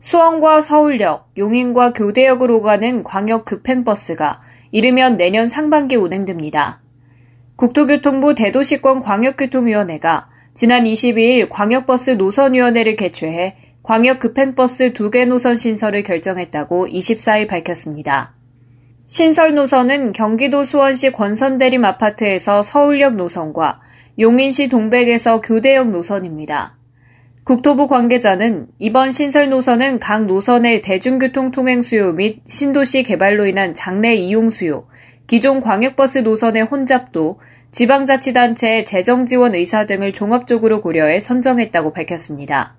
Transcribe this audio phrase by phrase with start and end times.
[0.00, 6.80] 수원과 서울역, 용인과 교대역으로 가는 광역 급행버스가 이르면 내년 상반기 운행됩니다.
[7.56, 17.48] 국토교통부 대도시권 광역교통위원회가 지난 22일 광역버스 노선위원회를 개최해 광역 급행버스 두개 노선 신설을 결정했다고 24일
[17.48, 18.34] 밝혔습니다.
[19.06, 23.80] 신설 노선은 경기도 수원시 권선대림 아파트에서 서울역 노선과
[24.18, 26.77] 용인시 동백에서 교대역 노선입니다.
[27.48, 34.14] 국토부 관계자는 이번 신설 노선은 각 노선의 대중교통 통행 수요 및 신도시 개발로 인한 장래
[34.14, 34.86] 이용 수요,
[35.26, 37.40] 기존 광역버스 노선의 혼잡도,
[37.72, 42.76] 지방자치단체의 재정 지원 의사 등을 종합적으로 고려해 선정했다고 밝혔습니다.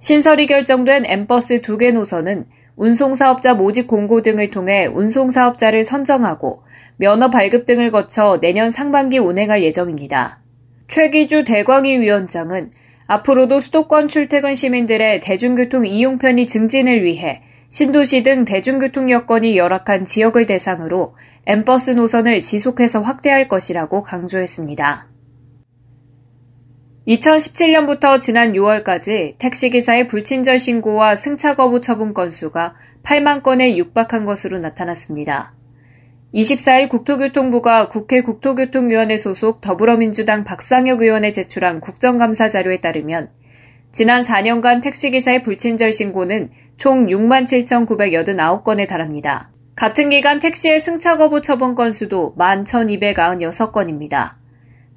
[0.00, 6.62] 신설이 결정된 M버스 두 개 노선은 운송사업자 모집 공고 등을 통해 운송사업자를 선정하고
[6.96, 10.40] 면허 발급 등을 거쳐 내년 상반기 운행할 예정입니다.
[10.88, 12.70] 최기주 대광희 위원장은
[13.06, 20.46] 앞으로도 수도권 출퇴근 시민들의 대중교통 이용 편의 증진을 위해 신도시 등 대중교통 여건이 열악한 지역을
[20.46, 25.08] 대상으로 엠버스 노선을 지속해서 확대할 것이라고 강조했습니다.
[27.08, 35.54] 2017년부터 지난 6월까지 택시기사의 불친절 신고와 승차 거부 처분 건수가 8만 건에 육박한 것으로 나타났습니다.
[36.34, 43.28] 24일 국토교통부가 국회 국토교통위원회 소속 더불어민주당 박상혁 의원에 제출한 국정감사 자료에 따르면
[43.92, 49.50] 지난 4년간 택시기사의 불친절 신고는 총 67,989건에 달합니다.
[49.76, 54.36] 같은 기간 택시의 승차 거부 처분 건수도 11,296건입니다.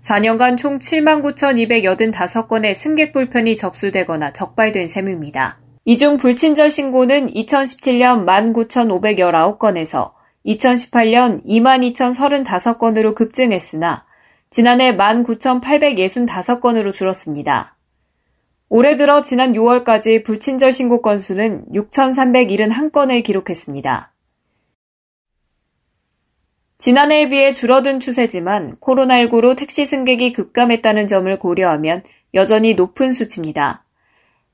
[0.01, 5.59] 4년간 총 79,285건의 승객 불편이 접수되거나 적발된 셈입니다.
[5.83, 10.14] 이 중 불친절 신고는 2017년 19,519건에서
[10.45, 14.05] 2018년 22,035건으로 급증했으나
[14.49, 17.75] 지난해 19,865건으로 줄었습니다.
[18.69, 24.11] 올해 들어 지난 6월까지 불친절 신고 건수는 6,371건을 기록했습니다.
[26.77, 32.03] 지난해에 비해 줄어든 추세지만 코로나19로 택시 승객이 급감했다는 점을 고려하면
[32.33, 33.84] 여전히 높은 수치입니다.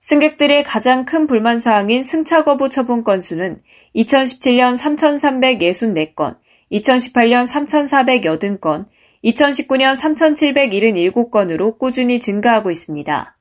[0.02, 3.62] 승객들의 가장 큰 불만 사항인 승차 거부 처분 건수는
[3.96, 6.38] 2017년 3,364건,
[6.72, 8.88] 2018년 3,480건,
[9.24, 13.38] 2019년 3,777건으로 꾸준히 증가하고 있습니다.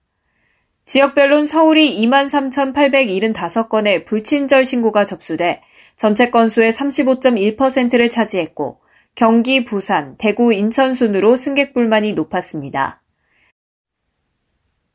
[0.85, 5.63] 지역별론 서울이 23,875건의 불친절 신고가 접수돼
[5.97, 8.81] 전체 건수의 35.1%를 차지했고
[9.15, 13.00] 경기, 부산, 대구, 인천 순으로 승객 불만이 높았습니다.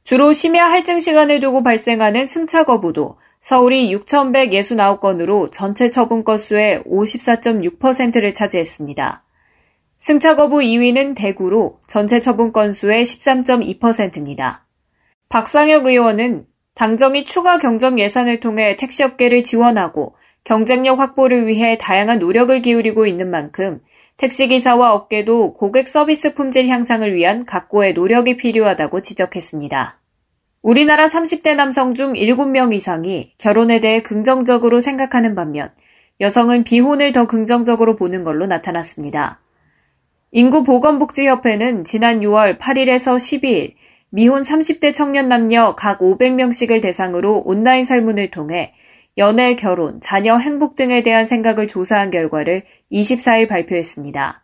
[0.06, 9.24] 주로 심야 할증 시간을 두고 발생하는 승차 거부도 서울이 6,169건으로 전체 처분 건수의 54.6%를 차지했습니다.
[9.98, 14.68] 승차 거부 2위는 대구로 전체 처분 건수의 13.2%입니다.
[15.30, 16.46] 박상혁 의원은
[16.76, 23.82] 당정이 추가 경정 예산을 통해 택시업계를 지원하고 경쟁력 확보를 위해 다양한 노력을 기울이고 있는 만큼
[24.18, 30.00] 택시기사와 업계도 고객 서비스 품질 향상을 위한 각고의 노력이 필요하다고 지적했습니다.
[30.62, 35.72] 우리나라 30대 남성 중 7명 이상이 결혼에 대해 긍정적으로 생각하는 반면
[36.22, 39.42] 여성은 비혼을 더 긍정적으로 보는 걸로 나타났습니다.
[40.32, 43.74] 인구보건복지협회는 지난 6월 8일에서 12일
[44.10, 48.74] 미혼 30대 청년 남녀 각 500명씩을 대상으로 온라인 설문을 통해
[49.18, 54.44] 연애, 결혼, 자녀 행복 등에 대한 생각을 조사한 결과를 24일 발표했습니다.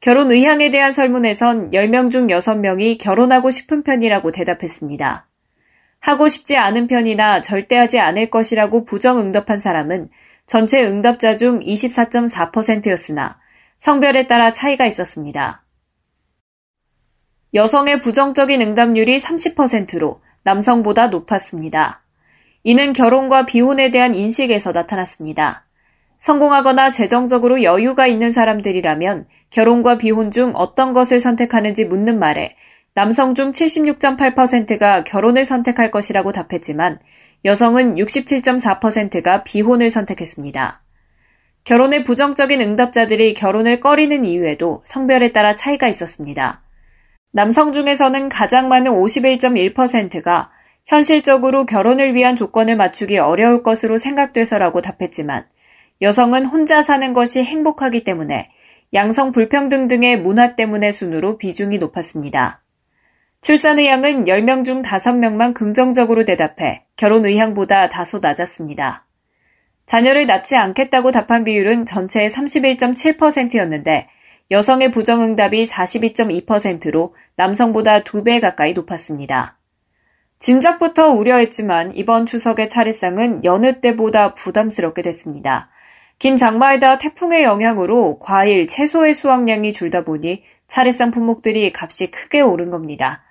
[0.00, 5.26] 결혼 의향에 대한 설문에선 10명 중 6명이 결혼하고 싶은 편이라고 대답했습니다.
[6.00, 10.10] 하고 싶지 않은 편이나 절대 하지 않을 것이라고 부정 응답한 사람은
[10.46, 13.38] 전체 응답자 중 24.4%였으나
[13.78, 15.64] 성별에 따라 차이가 있었습니다.
[17.54, 22.03] 여성의 부정적인 응답률이 30%로 남성보다 높았습니다.
[22.64, 25.66] 이는 결혼과 비혼에 대한 인식에서 나타났습니다.
[26.16, 32.56] 성공하거나 재정적으로 여유가 있는 사람들이라면 결혼과 비혼 중 어떤 것을 선택하는지 묻는 말에
[32.94, 37.00] 남성 중 76.8%가 결혼을 선택할 것이라고 답했지만
[37.44, 40.80] 여성은 67.4%가 비혼을 선택했습니다.
[41.64, 46.62] 결혼의 부정적인 응답자들이 결혼을 꺼리는 이유에도 성별에 따라 차이가 있었습니다.
[47.32, 50.50] 남성 중에서는 가장 많은 51.1%가
[50.86, 55.46] 현실적으로 결혼을 위한 조건을 맞추기 어려울 것으로 생각돼서라고 답했지만
[56.02, 58.50] 여성은 혼자 사는 것이 행복하기 때문에
[58.92, 62.62] 양성 불평등 등의 문화 때문에 순으로 비중이 높았습니다.
[63.40, 69.06] 출산 의향은 10명 중 5명만 긍정적으로 대답해 결혼 의향보다 다소 낮았습니다.
[69.86, 74.08] 자녀를 낳지 않겠다고 답한 비율은 전체의 31.7%였는데
[74.50, 79.58] 여성의 부정응답이 42.2%로 남성보다 2배 가까이 높았습니다.
[80.44, 85.70] 진작부터 우려했지만 이번 추석의 차례상은 여느 때보다 부담스럽게 됐습니다.
[86.18, 93.22] 긴 장마에다 태풍의 영향으로 과일, 채소의 수확량이 줄다 보니 차례상 품목들이 값이 크게 오른 겁니다.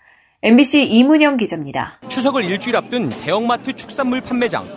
[0.42, 2.00] MBC 이문영 기자입니다.
[2.08, 4.68] 추석을 일주일 앞둔 대형마트 축산물 판매장.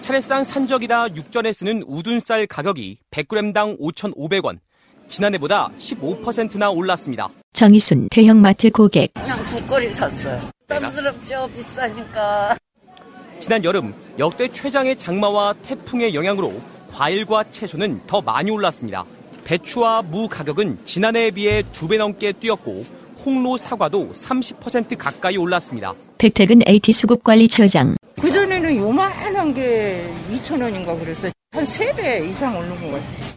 [0.00, 4.60] 차례상 산적이다 육전에 쓰는 우둔쌀 가격이 100g당 5,500원.
[5.08, 7.28] 지난해보다 15%나 올랐습니다.
[7.52, 9.12] 정희순 대형마트 고객.
[9.12, 10.40] 그냥 국거리 샀어요.
[10.74, 11.48] 부담스럽죠.
[11.54, 12.56] 비싸니까.
[13.40, 16.60] 지난 여름 역대 최장의 장마와 태풍의 영향으로
[16.90, 19.04] 과일과 채소는 더 많이 올랐습니다.
[19.44, 22.84] 배추와 무 가격은 지난해에 비해 두 배 넘게 뛰었고
[23.24, 25.94] 홍로 사과도 30% 가까이 올랐습니다.
[26.18, 27.96] 백택은 AT 수급관리처장.
[28.20, 31.32] 그전에는 요만한 게 2,000원인가 그랬어요.
[31.52, 33.32] 한 3배 이상 오른 것 같아요.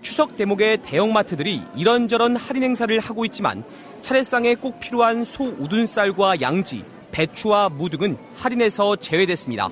[0.00, 3.62] 추석 대목에 대형마트들이 이런저런 할인 행사를 하고 있지만
[4.02, 9.70] 차례상에 꼭 필요한 소 우둔쌀과 양지, 배추와 무 등은 할인에서 제외됐습니다.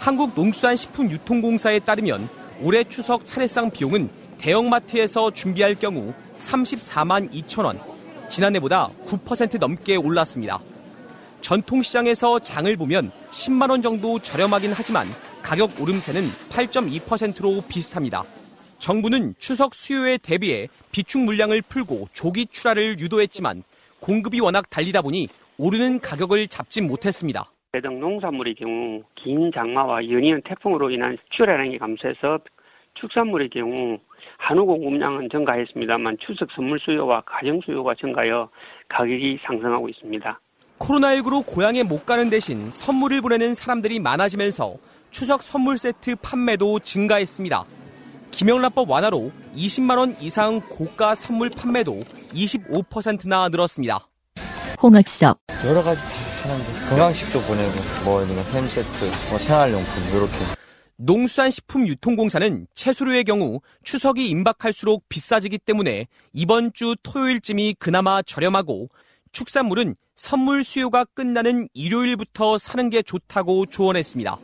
[0.00, 2.26] 한국농수산식품유통공사에 따르면
[2.62, 4.08] 올해 추석 차례상 비용은
[4.38, 7.78] 대형마트에서 준비할 경우 34만 2천 원,
[8.30, 10.58] 지난해보다 9% 넘게 올랐습니다.
[11.42, 15.06] 전통시장에서 장을 보면 10만 원 정도 저렴하긴 하지만
[15.42, 18.24] 가격 오름세는 8.2%로 비슷합니다.
[18.84, 23.62] 정부는 추석 수요에 대비해 비축 물량을 풀고 조기 출하를 유도했지만
[23.98, 25.26] 공급이 워낙 달리다 보니
[25.56, 27.50] 오르는 가격을 잡지 못했습니다.
[27.72, 32.40] 대등 농산물의 경우 긴 장마와 연이은 태풍으로 인한 출하량이 감소해서
[33.00, 33.98] 축산물의 경우
[34.36, 38.50] 한우 공급량은 증가했습니다만 추석 선물 수요와 가정 수요가 증가하여
[38.90, 40.40] 가격이 상승하고 있습니다.
[40.80, 44.74] 코로나19로 고향에 못 가는 대신 선물을 보내는 사람들이 많아지면서
[45.10, 47.64] 추석 선물 세트 판매도 증가했습니다.
[48.34, 52.00] 김영란법 완화로 20만 원 이상 고가 선물 판매도
[52.32, 54.08] 25%나 늘었습니다.
[54.82, 57.72] 홍학석 여러 가지 다 하는데 건강식도 보내고
[58.04, 60.34] 뭐햄 세트, 뭐 생활용품 이렇게
[60.96, 68.88] 농수산식품유통공사는 채소류의 경우 추석이 임박할수록 비싸지기 때문에 이번 주 토요일쯤이 그나마 저렴하고
[69.30, 74.38] 축산물은 선물 수요가 끝나는 일요일부터 사는 게 좋다고 조언했습니다.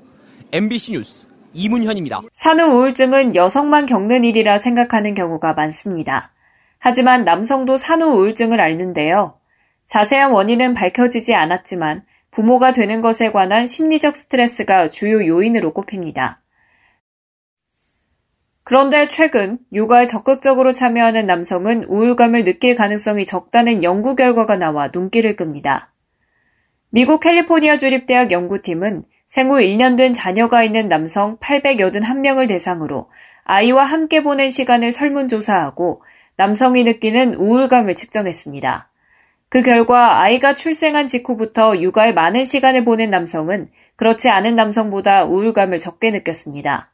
[0.52, 2.20] MBC 뉴스 이문현입니다.
[2.32, 6.32] 산후 우울증은 여성만 겪는 일이라 생각하는 경우가 많습니다.
[6.78, 9.38] 하지만 남성도 산후 우울증을 앓는데요.
[9.86, 16.40] 자세한 원인은 밝혀지지 않았지만 부모가 되는 것에 관한 심리적 스트레스가 주요 요인으로 꼽힙니다.
[18.62, 25.92] 그런데 최근 육아에 적극적으로 참여하는 남성은 우울감을 느낄 가능성이 적다는 연구 결과가 나와 눈길을 끕니다.
[26.90, 33.08] 미국 캘리포니아 주립대학 연구팀은 생후 1년 된 자녀가 있는 남성 881명을 대상으로
[33.44, 36.02] 아이와 함께 보낸 시간을 설문조사하고
[36.34, 38.90] 남성이 느끼는 우울감을 측정했습니다.
[39.48, 46.10] 그 결과 아이가 출생한 직후부터 육아에 많은 시간을 보낸 남성은 그렇지 않은 남성보다 우울감을 적게
[46.10, 46.90] 느꼈습니다.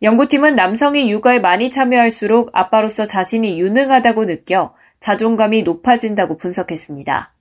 [0.00, 7.34] 연구팀은 남성이 육아에 많이 참여할수록 아빠로서 자신이 유능하다고 느껴 자존감이 높아진다고 분석했습니다.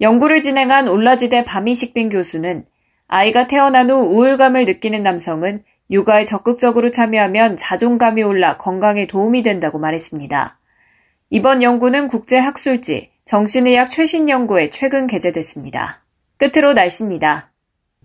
[0.00, 2.64] 연구를 진행한 올라지대 바미식빈 교수는
[3.08, 10.58] 아이가 태어난 후 우울감을 느끼는 남성은 육아에 적극적으로 참여하면 자존감이 올라 건강에 도움이 된다고 말했습니다.
[11.30, 16.04] 이번 연구는 국제학술지 정신의학 최신 연구에 최근 게재됐습니다.
[16.38, 17.50] 끝으로 날씨입니다.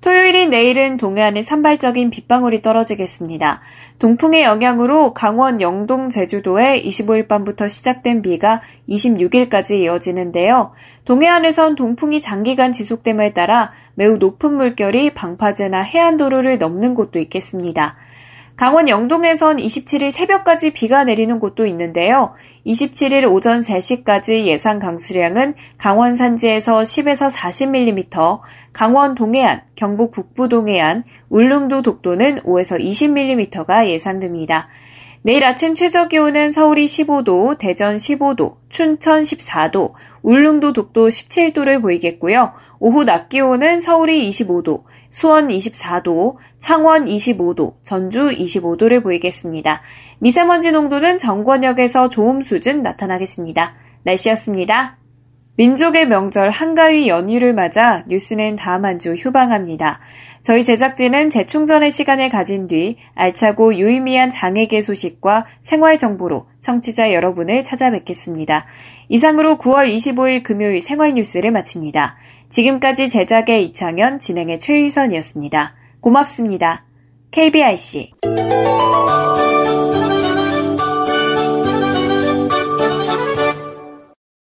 [0.01, 3.61] 토요일인 내일은 동해안에 산발적인 빗방울이 떨어지겠습니다.
[3.99, 10.71] 동풍의 영향으로 강원, 영동, 제주도에 25일 밤부터 시작된 비가 26일까지 이어지는데요.
[11.05, 17.95] 동해안에선 동풍이 장기간 지속됨에 따라 매우 높은 물결이 방파제나 해안도로를 넘는 곳도 있겠습니다.
[18.55, 22.33] 강원 영동에선 27일 새벽까지 비가 내리는 곳도 있는데요.
[22.65, 28.39] 27일 오전 3시까지 예상 강수량은 강원 산지에서 10에서 40mm,
[28.73, 34.69] 강원 동해안, 경북 북부 동해안, 울릉도 독도는 5에서 20mm가 예상됩니다.
[35.23, 39.93] 내일 아침 최저 기온은 서울이 15도, 대전 15도, 춘천 14도,
[40.23, 42.53] 울릉도 독도 17도를 보이겠고요.
[42.79, 44.81] 오후 낮 기온은 서울이 25도,
[45.11, 49.81] 수원 24도, 창원 25도, 전주 25도를 보이겠습니다.
[50.19, 53.75] 미세먼지 농도는 정권역에서 좋음 수준 나타나겠습니다.
[54.03, 54.97] 날씨였습니다.
[55.57, 59.99] 민족의 명절 한가위 연휴를 맞아 뉴스는 다음 한 주 휴방합니다.
[60.43, 68.65] 저희 제작진은 재충전의 시간을 가진 뒤 알차고 유의미한 장애계 소식과 생활 정보로 청취자 여러분을 찾아뵙겠습니다.
[69.09, 72.15] 이상으로 9월 25일 금요일 생활 뉴스를 마칩니다.
[72.51, 75.75] 지금까지 제작의 이창현, 진행의 최유선이었습니다.
[76.01, 76.85] 고맙습니다.
[77.31, 78.11] KBIC